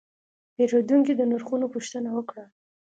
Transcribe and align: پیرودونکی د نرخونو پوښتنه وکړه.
پیرودونکی 0.55 1.13
د 1.15 1.21
نرخونو 1.31 1.65
پوښتنه 1.73 2.09
وکړه. 2.13 2.45